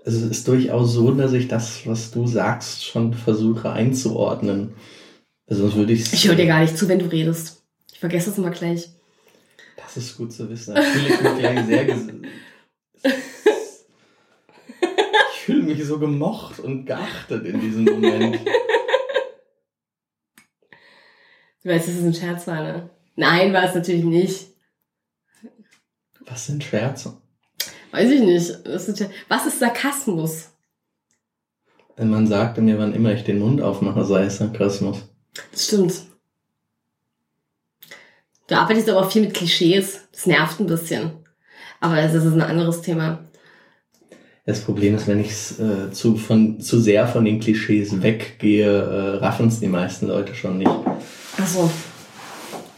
also 0.04 0.26
es 0.26 0.30
ist 0.30 0.48
durchaus 0.48 0.92
so, 0.92 1.12
dass 1.12 1.32
ich 1.32 1.46
das, 1.48 1.86
was 1.86 2.10
du 2.10 2.26
sagst, 2.26 2.84
schon 2.84 3.14
versuche 3.14 3.70
einzuordnen. 3.70 4.74
Also 5.46 5.62
sonst 5.62 5.76
würde 5.76 5.92
ich. 5.92 6.12
Ich 6.12 6.26
höre 6.26 6.34
dir 6.34 6.46
gar 6.46 6.60
nicht 6.60 6.76
zu, 6.76 6.88
wenn 6.88 6.98
du 6.98 7.06
redest. 7.06 7.62
Ich 7.92 8.00
vergesse 8.00 8.30
das 8.30 8.38
immer 8.38 8.50
gleich. 8.50 8.90
Das 9.94 9.96
ist 9.96 10.18
gut 10.18 10.32
zu 10.34 10.50
wissen. 10.50 10.74
Da 10.74 10.82
fühle 10.82 11.08
ich 11.08 11.20
mich 11.22 11.38
gleich 11.38 11.66
sehr 11.66 11.88
Ich 15.32 15.40
fühle 15.40 15.62
mich 15.62 15.82
so 15.82 15.98
gemocht 15.98 16.60
und 16.60 16.84
geachtet 16.84 17.46
in 17.46 17.58
diesem 17.58 17.84
Moment. 17.84 18.38
Du 21.62 21.70
weißt, 21.70 21.88
dass 21.88 21.94
es 21.94 22.04
ein 22.04 22.12
Scherz 22.12 22.46
war, 22.46 22.62
ne? 22.62 22.90
Nein, 23.16 23.54
war 23.54 23.64
es 23.64 23.74
natürlich 23.74 24.04
nicht. 24.04 24.48
Was 26.20 26.44
sind 26.44 26.62
Scherze? 26.62 27.16
Weiß 27.90 28.10
ich 28.10 28.20
nicht. 28.20 28.58
Was 29.28 29.46
ist 29.46 29.58
Sarkasmus? 29.58 30.50
Man 31.96 32.26
sagte 32.26 32.60
mir, 32.60 32.78
wann 32.78 32.92
immer 32.92 33.14
ich 33.14 33.24
den 33.24 33.38
Mund 33.38 33.62
aufmache, 33.62 34.04
sei 34.04 34.24
es 34.24 34.36
Sarkasmus. 34.36 35.08
Das 35.50 35.64
stimmt. 35.64 36.07
Du 38.48 38.56
arbeitest 38.56 38.88
aber 38.88 39.00
auch 39.00 39.10
viel 39.10 39.22
mit 39.22 39.34
Klischees. 39.34 40.08
Das 40.10 40.26
nervt 40.26 40.58
ein 40.58 40.66
bisschen. 40.66 41.12
Aber 41.80 41.96
das 41.96 42.14
ist 42.14 42.24
ein 42.24 42.40
anderes 42.40 42.80
Thema. 42.82 43.24
Das 44.46 44.62
Problem 44.62 44.94
ist, 44.94 45.06
wenn 45.06 45.20
ich 45.20 45.60
äh, 45.60 45.92
zu, 45.92 46.16
von, 46.16 46.58
zu 46.58 46.80
sehr 46.80 47.06
von 47.06 47.26
den 47.26 47.38
Klischees 47.38 48.02
weggehe, 48.02 48.66
äh, 48.66 49.16
raffen 49.18 49.48
es 49.48 49.60
die 49.60 49.68
meisten 49.68 50.08
Leute 50.08 50.34
schon 50.34 50.58
nicht. 50.58 50.70
Ach 51.36 51.46
so. 51.46 51.70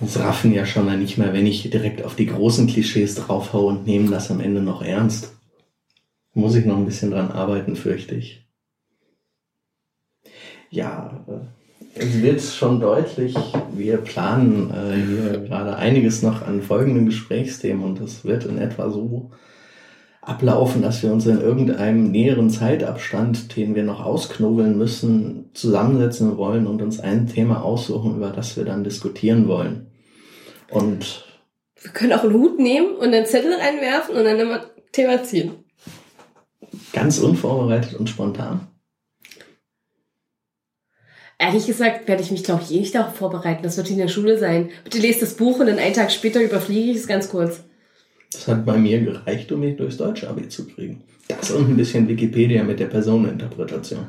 Das 0.01 0.19
raffen 0.19 0.53
ja 0.53 0.67
schon 0.67 0.87
mal 0.87 0.99
nicht 0.99 1.17
mehr, 1.17 1.33
wenn 1.33 1.47
ich 1.47 1.71
direkt 1.71 2.05
auf 2.05 2.17
die 2.17 2.27
großen 2.27 2.67
Klischees 2.67 3.15
draufhaue 3.15 3.67
und 3.67 3.87
nehmen 3.87 4.11
das 4.11 4.33
am 4.33 4.41
Ende 4.41 4.61
noch 4.61 4.83
ernst. 4.83 5.33
Muss 6.35 6.57
ich 6.57 6.65
noch 6.65 6.77
ein 6.77 6.87
bisschen 6.87 7.13
dran 7.13 7.31
arbeiten, 7.31 7.77
fürchte 7.77 8.17
ich. 8.17 8.45
Ja, 10.71 11.25
äh, 11.29 11.60
es 11.95 12.23
wird 12.23 12.41
schon 12.41 12.81
deutlich, 12.81 13.35
wir 13.73 13.99
planen 13.99 14.71
äh, 14.71 14.95
hier 14.95 15.41
gerade 15.41 15.77
einiges 15.77 16.23
noch 16.23 16.47
an 16.47 16.63
folgenden 16.63 17.07
Gesprächsthemen 17.07 17.85
und 17.85 18.01
es 18.01 18.25
wird 18.25 18.45
in 18.45 18.59
etwa 18.59 18.91
so 18.91 19.31
ablaufen, 20.23 20.83
dass 20.83 21.03
wir 21.03 21.13
uns 21.13 21.27
in 21.27 21.41
irgendeinem 21.41 22.11
näheren 22.11 22.51
Zeitabstand, 22.51 23.57
den 23.57 23.75
wir 23.75 23.83
noch 23.83 24.05
ausknobeln 24.05 24.77
müssen, 24.77 25.51
zusammensetzen 25.55 26.37
wollen 26.37 26.67
und 26.67 26.83
uns 26.83 27.01
ein 27.01 27.27
Thema 27.27 27.63
aussuchen, 27.63 28.17
über 28.17 28.31
das 28.31 28.57
wir 28.57 28.65
dann 28.65 28.85
diskutieren 28.85 29.49
wollen. 29.49 29.91
Und 30.71 31.25
wir 31.81 31.91
können 31.91 32.13
auch 32.13 32.23
einen 32.23 32.35
Hut 32.35 32.59
nehmen 32.59 32.95
und 32.97 33.15
einen 33.15 33.27
Zettel 33.27 33.55
reinwerfen 33.55 34.15
und 34.15 34.25
dann 34.25 34.39
ein 34.39 34.61
Thema 34.93 35.23
ziehen. 35.23 35.65
Ganz 36.93 37.19
unvorbereitet 37.19 37.95
und 37.99 38.09
spontan. 38.09 38.69
Ehrlich 41.41 41.67
gesagt 41.67 42.07
werde 42.07 42.23
ich 42.23 42.31
mich, 42.31 42.45
glaube 42.45 42.63
ich, 42.63 42.73
eh 42.73 42.81
nicht 42.81 42.95
darauf 42.95 43.17
vorbereiten. 43.17 43.63
Das 43.63 43.77
wird 43.77 43.91
in 43.91 43.99
der 43.99 44.09
Schule 44.09 44.39
sein. 44.39 44.71
Bitte 44.85 44.99
lest 44.99 45.23
das 45.23 45.35
Buch 45.35 45.59
und 45.59 45.67
dann 45.67 45.79
einen 45.79 45.95
Tag 45.95 46.13
später 46.13 46.41
überfliege 46.41 46.93
ich 46.93 46.99
es 46.99 47.09
ganz 47.09 47.31
kurz. 47.31 47.65
Das 48.33 48.47
hat 48.47 48.65
bei 48.65 48.77
mir 48.77 49.01
gereicht, 49.01 49.51
um 49.51 49.61
mich 49.61 49.77
durchs 49.77 49.97
deutsche 49.97 50.29
Abi 50.29 50.49
zu 50.49 50.69
kriegen. 50.69 51.03
Das 51.27 51.51
und 51.51 51.69
ein 51.69 51.77
bisschen 51.77 52.07
Wikipedia 52.07 52.63
mit 52.63 52.79
der 52.79 52.87
Personeninterpretation. 52.87 54.07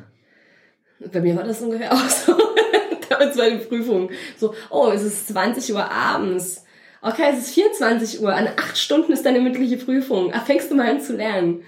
Bei 1.12 1.22
mir 1.22 1.36
war 1.36 1.46
das 1.46 1.62
ungefähr 1.62 1.92
auch 1.92 2.10
so. 2.10 2.34
Damals 3.10 3.38
bei 3.38 3.50
den 3.50 3.68
Prüfungen. 3.68 4.10
So, 4.38 4.54
oh, 4.70 4.92
es 4.94 5.04
ist 5.04 5.28
20 5.30 5.74
Uhr 5.74 5.90
abends. 5.90 6.66
Okay, 7.02 7.32
es 7.34 7.40
ist 7.40 7.54
24 7.56 8.22
Uhr. 8.22 8.34
An 8.34 8.48
acht 8.58 8.78
Stunden 8.78 9.12
ist 9.12 9.26
deine 9.26 9.40
mündliche 9.42 9.78
Prüfung. 9.78 10.32
Ach, 10.34 10.46
fängst 10.46 10.70
du 10.70 10.76
mal 10.76 10.90
an 10.90 11.02
zu 11.02 11.16
lernen. 11.16 11.64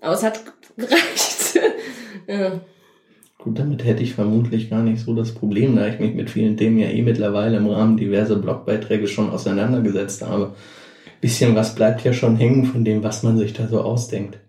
Aber 0.00 0.14
es 0.14 0.22
hat 0.22 0.40
gereicht. 0.76 1.60
ja. 2.26 2.60
Gut, 3.46 3.60
damit 3.60 3.84
hätte 3.84 4.02
ich 4.02 4.14
vermutlich 4.14 4.70
gar 4.70 4.82
nicht 4.82 5.00
so 5.00 5.14
das 5.14 5.30
Problem, 5.30 5.76
da 5.76 5.86
ich 5.86 6.00
mich 6.00 6.16
mit 6.16 6.30
vielen 6.30 6.56
Themen 6.56 6.80
ja 6.80 6.88
eh 6.88 7.00
mittlerweile 7.00 7.58
im 7.58 7.68
Rahmen 7.68 7.96
diverser 7.96 8.34
Blogbeiträge 8.34 9.06
schon 9.06 9.30
auseinandergesetzt 9.30 10.26
habe. 10.26 10.56
Bisschen 11.20 11.54
was 11.54 11.76
bleibt 11.76 12.02
ja 12.02 12.12
schon 12.12 12.34
hängen 12.34 12.64
von 12.64 12.84
dem, 12.84 13.04
was 13.04 13.22
man 13.22 13.38
sich 13.38 13.52
da 13.52 13.68
so 13.68 13.82
ausdenkt. 13.82 14.40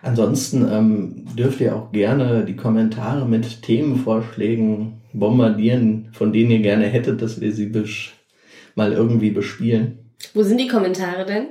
Ansonsten 0.00 0.66
ähm, 0.66 1.26
dürft 1.36 1.60
ihr 1.60 1.76
auch 1.76 1.92
gerne 1.92 2.46
die 2.46 2.56
Kommentare 2.56 3.28
mit 3.28 3.60
Themenvorschlägen 3.60 5.02
bombardieren, 5.12 6.08
von 6.12 6.32
denen 6.32 6.52
ihr 6.52 6.60
gerne 6.60 6.86
hättet, 6.86 7.20
dass 7.20 7.42
wir 7.42 7.52
sie 7.52 7.70
mal 8.76 8.94
irgendwie 8.94 9.30
bespielen. 9.30 9.98
Wo 10.32 10.42
sind 10.42 10.58
die 10.58 10.68
Kommentare 10.68 11.26
denn? 11.26 11.48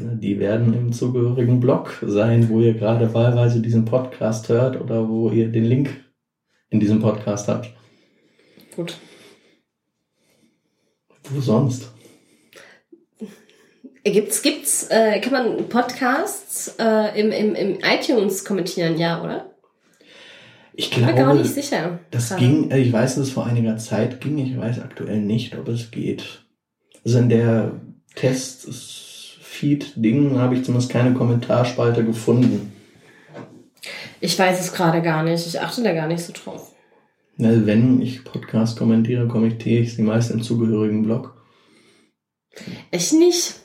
Die 0.00 0.38
werden 0.38 0.74
im 0.74 0.92
zugehörigen 0.92 1.58
Blog 1.58 2.04
sein, 2.06 2.48
wo 2.48 2.60
ihr 2.60 2.74
gerade 2.74 3.12
wahlweise 3.14 3.60
diesen 3.60 3.84
Podcast 3.84 4.48
hört 4.48 4.80
oder 4.80 5.08
wo 5.08 5.30
ihr 5.30 5.48
den 5.48 5.64
Link 5.64 6.04
in 6.70 6.78
diesem 6.78 7.00
Podcast 7.00 7.48
habt. 7.48 7.70
Gut. 8.76 8.96
Wo 11.30 11.40
sonst? 11.40 11.90
Gibt's, 14.04 14.40
gibt's, 14.40 14.84
äh, 14.88 15.20
kann 15.20 15.32
man 15.32 15.68
Podcasts 15.68 16.76
äh, 16.78 17.20
im, 17.20 17.32
im, 17.32 17.54
im 17.56 17.78
iTunes 17.80 18.44
kommentieren, 18.44 18.96
ja, 18.96 19.22
oder? 19.22 19.50
Ich 20.74 20.92
glaube, 20.92 21.10
ich 21.10 21.16
bin 21.16 21.24
gar 21.24 21.34
nicht 21.34 21.52
sicher. 21.52 21.98
Das 22.12 22.28
gerade. 22.28 22.40
ging, 22.40 22.70
äh, 22.70 22.78
ich 22.78 22.92
weiß, 22.92 23.16
dass 23.16 23.26
es 23.26 23.32
vor 23.32 23.46
einiger 23.46 23.76
Zeit 23.78 24.20
ging, 24.20 24.38
ich 24.38 24.56
weiß 24.56 24.78
aktuell 24.80 25.20
nicht, 25.20 25.58
ob 25.58 25.66
es 25.66 25.90
geht. 25.90 26.44
Also 27.04 27.18
in 27.18 27.28
der 27.28 27.80
Test 28.14 28.64
Feed-Ding 29.58 30.38
habe 30.38 30.54
ich 30.54 30.64
zumindest 30.64 30.92
keine 30.92 31.14
Kommentarspalte 31.14 32.04
gefunden. 32.04 32.72
Ich 34.20 34.38
weiß 34.38 34.60
es 34.60 34.72
gerade 34.72 35.02
gar 35.02 35.24
nicht. 35.24 35.48
Ich 35.48 35.60
achte 35.60 35.82
da 35.82 35.92
gar 35.92 36.06
nicht 36.06 36.22
so 36.22 36.32
drauf. 36.32 36.72
Na, 37.36 37.66
wenn 37.66 38.00
ich 38.00 38.22
Podcast 38.22 38.78
kommentiere, 38.78 39.26
kommentiere 39.26 39.82
ich 39.82 39.96
sie 39.96 40.02
meist 40.02 40.30
im 40.30 40.42
zugehörigen 40.42 41.02
Blog. 41.02 41.34
Ich 42.92 43.12
nicht. 43.12 43.56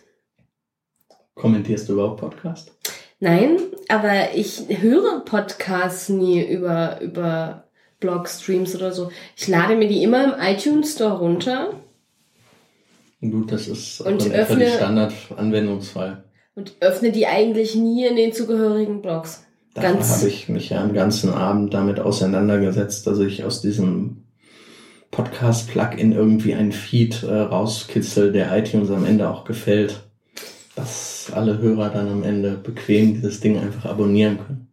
Kommentierst 1.36 1.90
du 1.90 1.94
überhaupt 1.94 2.22
Podcast? 2.22 2.76
Nein, 3.20 3.60
aber 3.88 4.34
ich 4.36 4.64
höre 4.70 5.24
Podcasts 5.26 6.10
nie 6.10 6.44
über, 6.44 7.02
über 7.02 7.68
Blog-Streams 8.00 8.76
oder 8.76 8.92
so. 8.92 9.12
Ich 9.36 9.48
lade 9.48 9.76
mir 9.76 9.88
die 9.88 10.02
immer 10.02 10.24
im 10.24 10.42
iTunes 10.42 10.94
Store 10.94 11.20
runter 11.20 11.83
Gut, 13.32 13.52
das 13.52 13.68
ist 13.68 14.02
und 14.02 14.30
öffne, 14.32 14.68
Standard-Anwendungsfall. 14.68 16.26
Und 16.56 16.74
öffne 16.82 17.12
die 17.12 17.26
eigentlich 17.26 17.74
nie 17.76 18.06
in 18.06 18.18
den 18.18 18.34
zugehörigen 18.34 19.02
Blogs. 19.02 19.46
Da 19.74 19.84
habe 19.84 20.28
ich 20.28 20.50
mich 20.50 20.70
ja 20.70 20.82
einen 20.82 20.94
ganzen 20.94 21.34
Abend 21.34 21.74
damit 21.74 22.00
auseinandergesetzt, 22.00 23.08
dass 23.08 23.20
ich 23.20 23.44
aus 23.44 23.62
diesem 23.62 24.26
Podcast-Plugin 25.12 26.12
irgendwie 26.12 26.54
ein 26.54 26.72
Feed 26.72 27.24
äh, 27.24 27.34
rauskitzel, 27.34 28.32
der 28.32 28.56
iTunes 28.58 28.92
am 28.92 29.06
Ende 29.06 29.30
auch 29.30 29.46
gefällt. 29.46 30.02
Dass 30.76 31.32
alle 31.34 31.60
Hörer 31.60 31.90
dann 31.90 32.10
am 32.10 32.24
Ende 32.24 32.52
bequem 32.52 33.14
dieses 33.14 33.40
Ding 33.40 33.58
einfach 33.58 33.90
abonnieren 33.90 34.38
können. 34.38 34.68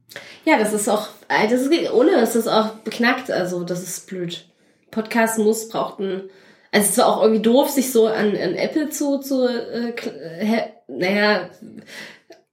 Ja, 0.45 0.59
das 0.59 0.73
ist 0.73 0.89
auch, 0.89 1.09
äh, 1.29 1.49
das 1.49 1.63
ist, 1.63 1.93
ohne 1.93 2.21
ist 2.21 2.35
das 2.35 2.49
auch 2.49 2.71
beknackt, 2.79 3.31
also 3.31 3.63
das 3.63 3.83
ist 3.83 4.09
blöd. 4.09 4.47
Podcast 4.91 5.39
muss, 5.39 5.69
braucht 5.69 6.01
ein 6.01 6.23
also 6.73 6.89
es 6.89 6.99
war 6.99 7.07
auch 7.09 7.23
irgendwie 7.23 7.43
doof, 7.43 7.69
sich 7.69 7.91
so 7.93 8.07
an, 8.07 8.29
an 8.37 8.55
Apple 8.55 8.91
zu, 8.91 9.19
zu 9.19 9.47
äh, 9.47 9.91
äh, 9.91 10.63
naja, 10.89 11.51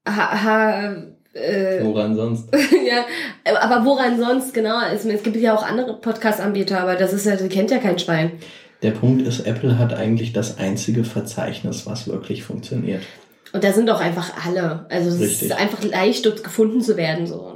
ha, 0.08 0.44
ha, 0.44 0.96
äh, 1.34 1.84
woran 1.84 2.16
sonst? 2.16 2.50
ja, 2.88 3.06
aber 3.62 3.86
woran 3.86 4.18
sonst, 4.20 4.54
genau. 4.54 4.80
Es, 4.92 5.06
es 5.06 5.24
gibt 5.24 5.36
ja 5.38 5.56
auch 5.56 5.64
andere 5.64 6.00
Podcast-Anbieter, 6.00 6.80
aber 6.82 6.96
das 6.96 7.14
ist 7.14 7.26
ja, 7.26 7.36
das 7.36 7.50
kennt 7.50 7.72
ja 7.72 7.78
kein 7.78 8.00
Schwein. 8.00 8.32
Der 8.82 8.92
Punkt 8.92 9.26
ist, 9.26 9.46
Apple 9.46 9.78
hat 9.78 9.94
eigentlich 9.94 10.34
das 10.34 10.58
einzige 10.58 11.04
Verzeichnis, 11.04 11.86
was 11.86 12.08
wirklich 12.08 12.44
funktioniert. 12.44 13.04
Und 13.54 13.64
da 13.64 13.72
sind 13.74 13.88
doch 13.88 14.00
einfach 14.00 14.46
alle. 14.46 14.86
Also 14.90 15.10
es 15.10 15.20
Richtig. 15.20 15.50
ist 15.50 15.60
einfach 15.60 15.84
leicht, 15.84 16.26
dort 16.26 16.44
gefunden 16.44 16.82
zu 16.82 16.98
werden. 16.98 17.26
So. 17.26 17.56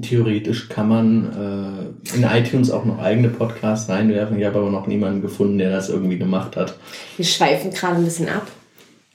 Theoretisch 0.00 0.68
kann 0.68 0.88
man 0.88 1.24
äh, 1.32 1.77
in 2.14 2.24
iTunes 2.24 2.70
auch 2.70 2.84
noch 2.84 2.98
eigene 2.98 3.28
Podcasts 3.28 3.88
reinwerfen. 3.88 4.38
Ich 4.38 4.44
habe 4.44 4.58
aber 4.58 4.70
noch 4.70 4.86
niemanden 4.86 5.20
gefunden, 5.20 5.58
der 5.58 5.70
das 5.70 5.88
irgendwie 5.88 6.18
gemacht 6.18 6.56
hat. 6.56 6.76
Wir 7.16 7.24
schweifen 7.24 7.70
gerade 7.70 7.96
ein 7.96 8.04
bisschen 8.04 8.28
ab. 8.28 8.46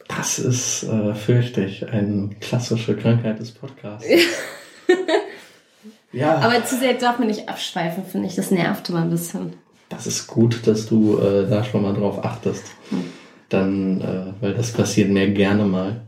Das 0.08 0.40
ist, 0.40 0.84
äh, 0.84 1.16
fürchte 1.16 1.64
ich, 1.64 1.88
eine 1.88 2.30
klassische 2.40 2.96
Krankheit 2.96 3.40
des 3.40 3.52
Podcasts. 3.52 4.08
ja. 6.12 6.38
Aber 6.38 6.64
zu 6.66 6.78
sehr 6.78 6.94
darf 6.96 7.20
man 7.20 7.28
nicht 7.28 7.50
abschweifen, 7.50 8.06
finde 8.06 8.28
ich. 8.28 8.36
Das 8.36 8.52
nervt 8.52 8.90
immer 8.90 9.02
ein 9.02 9.10
bisschen. 9.10 9.54
Das 9.90 10.08
ist 10.08 10.28
gut, 10.28 10.68
dass 10.68 10.88
du 10.88 11.20
äh, 11.20 11.48
da 11.48 11.64
schon 11.64 11.84
mal 11.84 11.94
drauf 11.94 12.24
achtest. 12.24 12.66
Hm. 12.90 13.04
Dann, 13.50 14.02
äh, 14.02 14.34
weil 14.42 14.54
das 14.54 14.72
passiert 14.72 15.10
mir 15.10 15.30
gerne 15.32 15.66
mal. 15.66 16.02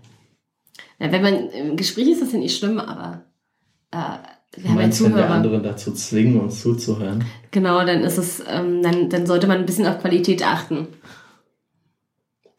Ja, 1.00 1.12
wenn 1.12 1.22
man 1.22 1.50
im 1.50 1.76
Gespräch 1.76 2.08
ist, 2.08 2.22
das 2.22 2.32
ja 2.32 2.40
nicht 2.40 2.58
schlimm, 2.58 2.80
aber 2.80 3.24
äh, 3.92 4.18
wir 4.56 4.70
haben 4.70 4.76
meinst, 4.76 5.04
wenn 5.04 5.16
wir 5.16 5.30
andere 5.30 5.62
dazu 5.62 5.92
zwingen, 5.94 6.40
uns 6.40 6.62
zuzuhören? 6.62 7.24
Genau, 7.52 7.86
dann 7.86 8.02
ist 8.02 8.18
es, 8.18 8.44
ähm, 8.50 8.82
dann, 8.82 9.10
dann 9.10 9.26
sollte 9.26 9.48
man 9.48 9.58
ein 9.58 9.66
bisschen 9.66 9.88
auf 9.88 10.00
Qualität 10.00 10.46
achten. 10.46 10.88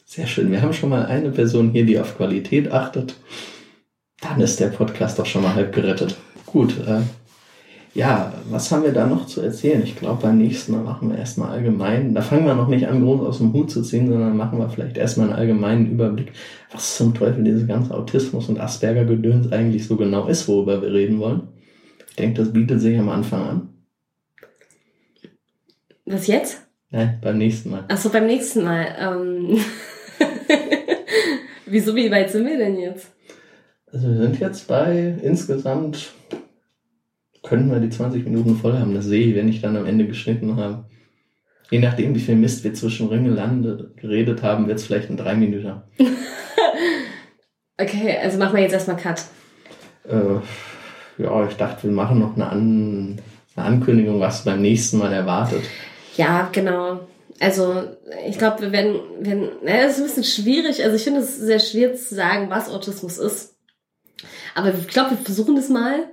Sehr 0.05 0.27
schön. 0.27 0.51
Wir 0.51 0.63
haben 0.63 0.73
schon 0.73 0.91
mal 0.91 1.07
eine 1.07 1.31
Person 1.31 1.71
hier, 1.71 1.85
die 1.85 1.99
auf 1.99 2.17
Qualität 2.17 2.71
achtet. 2.71 3.17
Dann 4.21 4.41
ist 4.41 4.61
der 4.61 4.69
Podcast 4.69 5.19
doch 5.19 5.27
schon 5.27 5.43
mal 5.43 5.55
halb 5.55 5.75
gerettet. 5.75 6.17
Gut, 6.47 6.75
äh, 6.87 7.01
ja, 7.97 8.33
was 8.51 8.71
haben 8.71 8.85
wir 8.85 8.93
da 8.93 9.07
noch 9.07 9.27
zu 9.27 9.41
erzählen? 9.41 9.83
Ich 9.83 9.97
glaube, 9.97 10.23
beim 10.23 10.37
nächsten 10.37 10.73
Mal 10.73 10.83
machen 10.83 11.11
wir 11.11 11.19
erstmal 11.19 11.51
allgemein. 11.51 12.15
Da 12.15 12.21
fangen 12.21 12.45
wir 12.45 12.55
noch 12.55 12.69
nicht 12.69 12.87
an, 12.89 13.03
groß 13.03 13.27
aus 13.27 13.39
dem 13.39 13.55
Hut 13.55 13.71
zu 13.71 13.83
ziehen, 13.83 14.09
sondern 14.09 14.37
machen 14.37 14.59
wir 14.59 14.69
vielleicht 14.69 14.99
erstmal 14.99 15.29
einen 15.29 15.37
allgemeinen 15.39 15.91
Überblick, 15.91 16.33
was 16.71 16.99
zum 16.99 17.15
Teufel 17.15 17.43
dieses 17.43 17.67
ganze 17.67 17.95
Autismus 17.95 18.51
und 18.51 18.61
Asperger-Gedöns 18.61 19.51
eigentlich 19.51 19.87
so 19.87 19.97
genau 19.97 20.27
ist, 20.29 20.47
worüber 20.47 20.83
wir 20.83 20.93
reden 20.93 21.19
wollen. 21.21 21.49
Ich 22.17 22.23
denke, 22.23 22.41
das 22.41 22.51
bietet 22.51 22.81
sich 22.81 22.99
am 22.99 23.11
Anfang 23.11 23.47
an. 23.47 23.69
Was 26.07 26.27
jetzt? 26.27 26.67
Nein, 26.89 27.19
beim 27.21 27.37
nächsten 27.37 27.69
Mal. 27.69 27.85
Achso, 27.89 28.09
beim 28.09 28.27
nächsten 28.27 28.65
Mal. 28.65 28.87
Ähm 28.99 29.61
Wieso, 31.67 31.95
wie 31.95 32.11
weit 32.11 32.31
sind 32.31 32.47
wir 32.47 32.57
denn 32.57 32.79
jetzt? 32.79 33.13
Also 33.93 34.09
wir 34.09 34.17
sind 34.17 34.41
jetzt 34.41 34.67
bei 34.67 35.15
insgesamt, 35.21 36.15
könnten 37.43 37.71
wir 37.71 37.81
die 37.81 37.91
20 37.91 38.25
Minuten 38.25 38.57
voll 38.57 38.79
haben. 38.79 38.95
Das 38.95 39.05
sehe 39.05 39.27
ich, 39.27 39.35
wenn 39.35 39.51
ich 39.51 39.61
dann 39.61 39.77
am 39.77 39.85
Ende 39.85 40.07
geschnitten 40.07 40.57
habe. 40.57 40.87
Je 41.71 41.81
nachdem, 41.81 42.15
wie 42.15 42.21
viel 42.21 42.37
Mist 42.37 42.65
wir 42.65 42.73
zwischendrin 42.73 43.25
gelandet, 43.25 43.95
geredet 43.99 44.43
haben, 44.43 44.69
wird 44.69 44.79
es 44.79 44.87
vielleicht 44.87 45.11
ein 45.11 45.19
3 45.19 45.35
Minuten. 45.35 45.83
okay, 47.77 48.17
also 48.23 48.39
machen 48.39 48.57
wir 48.57 48.63
jetzt 48.63 48.73
erstmal 48.73 48.97
Cut. 48.97 49.23
Äh, 50.09 50.41
ja, 51.19 51.47
ich 51.47 51.57
dachte, 51.57 51.85
wir 51.85 51.93
machen 51.93 52.19
noch 52.19 52.37
eine, 52.37 52.49
An 52.49 53.21
eine 53.55 53.67
Ankündigung, 53.67 54.21
was 54.21 54.45
beim 54.45 54.61
nächsten 54.61 54.99
Mal 54.99 55.13
erwartet. 55.13 55.63
Ja, 56.17 56.49
genau. 56.53 57.01
Also 57.41 57.85
ich 58.27 58.39
glaube, 58.39 58.63
wir 58.63 58.73
werden, 58.73 58.97
werden, 59.21 59.49
naja, 59.63 59.85
das 59.85 59.99
ist 59.99 60.01
ein 60.01 60.07
bisschen 60.07 60.45
schwierig. 60.45 60.83
Also 60.85 60.97
ich 60.97 61.05
finde 61.05 61.21
es 61.21 61.39
sehr 61.39 61.59
schwer 61.59 61.95
zu 61.95 62.15
sagen, 62.15 62.51
was 62.51 62.71
Autismus 62.71 63.19
ist. 63.19 63.57
Aber 64.55 64.73
ich 64.73 64.89
glaube, 64.89 65.11
wir 65.11 65.19
versuchen 65.19 65.57
das 65.57 65.69
mal. 65.69 66.11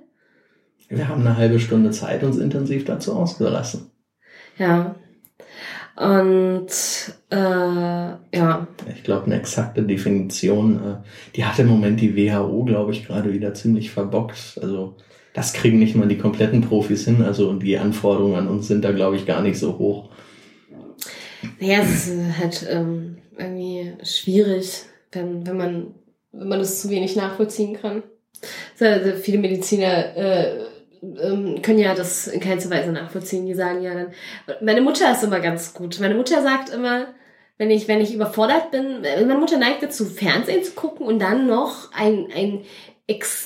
Wir 0.90 1.08
haben 1.08 1.22
eine 1.22 1.38
halbe 1.38 1.60
Stunde 1.60 1.92
Zeit, 1.92 2.24
uns 2.24 2.38
intensiv 2.38 2.86
dazu 2.86 3.14
auszulassen. 3.14 3.92
Ja. 4.58 4.96
Und 5.96 6.68
äh, 7.30 7.36
ja. 7.36 8.68
Ich 8.96 9.04
glaube, 9.04 9.26
eine 9.28 9.36
exakte 9.36 9.84
Definition, 9.84 10.76
äh, 10.78 10.96
die 11.36 11.46
hat 11.46 11.60
im 11.60 11.68
Moment 11.68 12.02
die 12.02 12.16
WHO, 12.16 12.64
glaube 12.64 12.92
ich, 12.92 13.06
gerade 13.06 13.32
wieder 13.32 13.54
ziemlich 13.54 13.92
verbockt. 13.92 14.60
Also 14.62 14.96
das 15.34 15.54
kriegen 15.54 15.80
nicht 15.80 15.96
mal 15.96 16.08
die 16.08 16.18
kompletten 16.18 16.62
Profis 16.62 17.06
hin. 17.06 17.22
Also 17.22 17.50
und 17.50 17.62
die 17.62 17.78
Anforderungen 17.78 18.36
an 18.36 18.48
uns 18.48 18.68
sind 18.68 18.84
da, 18.84 18.92
glaube 18.92 19.18
ich, 19.18 19.26
gar 19.26 19.42
nicht 19.42 19.60
so 19.60 19.78
hoch. 19.78 20.10
Naja, 21.60 21.80
es 21.82 22.08
ist 22.08 22.38
halt 22.40 22.68
ähm, 22.70 23.18
irgendwie 23.38 23.94
schwierig, 24.04 24.84
wenn, 25.12 25.46
wenn 25.46 25.58
man 25.58 25.88
wenn 26.34 26.48
man 26.48 26.60
das 26.60 26.82
zu 26.82 26.90
wenig 26.90 27.16
nachvollziehen 27.16 27.78
kann. 27.80 28.04
Also 28.80 29.12
viele 29.16 29.38
Mediziner 29.38 30.18
äh, 30.18 30.66
ähm, 31.22 31.62
können 31.62 31.80
ja 31.80 31.94
das 31.94 32.28
in 32.28 32.40
keinster 32.40 32.70
Weise 32.70 32.92
nachvollziehen. 32.92 33.46
Die 33.46 33.54
sagen 33.54 33.82
ja 33.82 33.94
dann, 33.94 34.14
meine 34.62 34.82
Mutter 34.82 35.12
ist 35.12 35.24
immer 35.24 35.40
ganz 35.40 35.74
gut. 35.74 36.00
Meine 36.00 36.16
Mutter 36.16 36.42
sagt 36.42 36.70
immer, 36.70 37.08
wenn 37.58 37.70
ich, 37.70 37.88
wenn 37.88 38.02
ich 38.02 38.14
überfordert 38.14 38.72
bin, 38.72 39.02
meine 39.02 39.38
Mutter 39.38 39.58
neigt 39.58 39.84
dazu, 39.84 40.06
Fernsehen 40.06 40.64
zu 40.64 40.72
gucken 40.72 41.06
und 41.06 41.20
dann 41.20 41.48
noch 41.48 41.92
ein, 41.94 42.28
ein, 42.36 42.64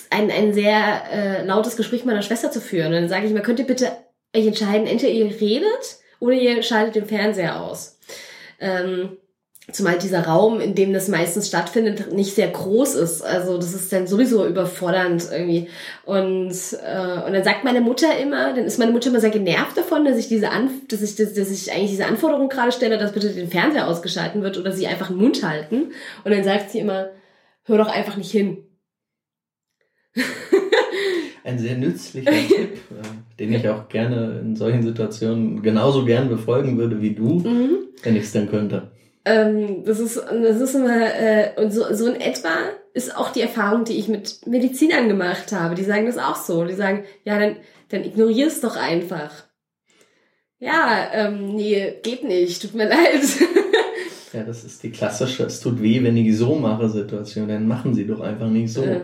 ein, 0.10 0.32
ein 0.32 0.54
sehr 0.54 1.04
äh, 1.12 1.46
lautes 1.46 1.76
Gespräch 1.76 2.06
meiner 2.06 2.22
Schwester 2.22 2.52
zu 2.52 2.62
führen. 2.62 2.88
Und 2.88 2.94
dann 2.94 3.10
sage 3.10 3.26
ich 3.28 3.34
mal, 3.34 3.42
könnt 3.42 3.60
ihr 3.60 3.68
bitte 3.68 3.92
euch 4.36 4.48
entscheiden, 4.48 4.88
entweder 4.88 5.12
ihr 5.12 5.42
redet 5.42 5.98
oder 6.20 6.34
ihr 6.34 6.64
schaltet 6.64 6.96
den 6.96 7.06
Fernseher 7.06 7.62
aus. 7.62 8.00
Ähm, 8.60 9.18
Zumal 9.70 9.98
dieser 9.98 10.26
Raum, 10.26 10.62
in 10.62 10.76
dem 10.76 10.94
das 10.94 11.10
meistens 11.10 11.50
stattfindet, 11.50 12.14
nicht 12.14 12.34
sehr 12.34 12.48
groß 12.48 12.96
ist. 12.96 13.22
Also 13.22 13.58
das 13.58 13.74
ist 13.74 13.92
dann 13.92 14.08
sowieso 14.08 14.48
überfordernd 14.48 15.28
irgendwie. 15.30 15.68
Und, 16.06 16.54
äh, 16.82 17.26
und 17.26 17.34
dann 17.34 17.44
sagt 17.44 17.66
meine 17.66 17.82
Mutter 17.82 18.18
immer, 18.18 18.54
dann 18.54 18.64
ist 18.64 18.80
meine 18.80 18.94
Mutter 18.94 19.10
immer 19.10 19.20
sehr 19.20 19.30
genervt 19.30 19.76
davon, 19.76 20.06
dass 20.06 20.18
ich 20.18 20.30
diese 20.30 20.52
Anf 20.52 20.72
dass 20.88 21.02
ich, 21.02 21.18
dass, 21.18 21.34
dass 21.34 21.52
ich 21.52 21.70
eigentlich 21.70 21.92
diese 21.92 22.06
Anforderung 22.06 22.48
gerade 22.48 22.72
stelle, 22.72 22.98
dass 22.98 23.12
bitte 23.12 23.30
den 23.30 23.50
Fernseher 23.50 23.90
ausgeschalten 23.90 24.42
wird 24.42 24.58
oder 24.58 24.72
sie 24.72 24.88
einfach 24.88 25.10
den 25.10 25.18
Mund 25.18 25.44
halten. 25.44 25.92
Und 26.24 26.32
dann 26.32 26.46
sagt 26.46 26.72
sie 26.72 26.80
immer, 26.80 27.10
hör 27.66 27.78
doch 27.78 27.90
einfach 27.90 28.16
nicht 28.16 28.32
hin. 28.32 28.60
Ein 31.44 31.60
sehr 31.60 31.78
nützlicher 31.78 32.32
Tipp, 32.48 32.78
äh, 32.92 33.38
den 33.38 33.52
ich 33.52 33.68
auch 33.68 33.90
gerne 33.90 34.40
in 34.40 34.56
solchen 34.56 34.84
Situationen 34.84 35.62
genauso 35.62 36.06
gern 36.06 36.30
befolgen 36.30 36.78
würde 36.78 37.02
wie 37.02 37.14
du, 37.14 37.40
mhm. 37.40 37.78
wenn 38.04 38.16
ich 38.16 38.24
es 38.24 38.32
denn 38.32 38.50
könnte. 38.50 38.92
Ähm, 39.28 39.84
das 39.84 40.00
ist, 40.00 40.18
das 40.18 40.62
ist 40.62 40.76
immer, 40.76 41.14
äh, 41.16 41.52
und 41.58 41.72
so, 41.72 41.94
so 41.94 42.08
in 42.08 42.22
etwa 42.22 42.50
ist 42.94 43.16
auch 43.16 43.32
die 43.32 43.42
Erfahrung, 43.42 43.84
die 43.84 43.98
ich 43.98 44.08
mit 44.08 44.48
Medizinern 44.48 45.08
gemacht 45.08 45.52
habe. 45.52 45.76
Die 45.76 45.84
sagen 45.84 46.06
das 46.06 46.18
auch 46.18 46.38
so. 46.38 46.64
Die 46.64 46.74
sagen, 46.74 47.04
ja, 47.26 47.38
dann, 47.38 47.58
dann 47.90 48.04
ignorier 48.04 48.48
es 48.48 48.62
doch 48.62 48.78
einfach. 48.78 49.32
Ja, 50.60 51.10
ähm, 51.14 51.56
nee, 51.56 51.94
geht 52.02 52.24
nicht, 52.24 52.62
tut 52.62 52.74
mir 52.74 52.88
leid. 52.90 53.22
ja, 54.34 54.44
das 54.44 54.64
ist 54.64 54.82
die 54.82 54.92
klassische, 54.92 55.44
es 55.44 55.60
tut 55.60 55.82
weh, 55.82 56.02
wenn 56.04 56.18
ich 56.18 56.36
so 56.38 56.56
mache 56.56 56.90
Situation, 56.90 57.48
dann 57.48 57.68
machen 57.68 57.94
sie 57.94 58.08
doch 58.08 58.22
einfach 58.22 58.48
nicht 58.48 58.74
so. 58.74 58.84
Äh. 58.84 59.02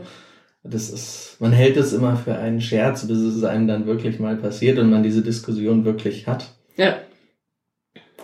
Das 0.63 0.89
ist, 0.89 1.35
man 1.39 1.51
hält 1.51 1.75
es 1.75 1.91
immer 1.91 2.15
für 2.15 2.35
einen 2.35 2.61
Scherz, 2.61 3.05
bis 3.05 3.17
es 3.17 3.43
einem 3.43 3.67
dann 3.67 3.85
wirklich 3.85 4.19
mal 4.19 4.37
passiert 4.37 4.79
und 4.79 4.89
man 4.89 5.03
diese 5.03 5.21
Diskussion 5.21 5.83
wirklich 5.83 6.25
hat. 6.25 6.47
Ja. 6.77 6.95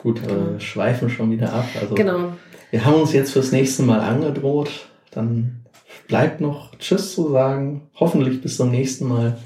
Gut, 0.03 0.21
genau. 0.21 0.55
äh, 0.55 0.59
schweifen 0.59 1.09
schon 1.09 1.31
wieder 1.31 1.53
ab. 1.53 1.65
Also 1.79 1.95
genau. 1.95 2.33
Wir 2.71 2.85
haben 2.85 3.01
uns 3.01 3.13
jetzt 3.13 3.33
fürs 3.33 3.51
nächste 3.51 3.83
Mal 3.83 3.99
angedroht. 3.99 4.69
Dann 5.11 5.65
bleibt 6.07 6.39
noch 6.39 6.75
Tschüss 6.77 7.13
zu 7.13 7.29
sagen. 7.31 7.89
Hoffentlich 7.95 8.41
bis 8.41 8.57
zum 8.57 8.71
nächsten 8.71 9.07
Mal. 9.07 9.37